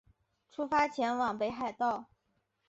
[0.49, 2.07] 出发前往北海道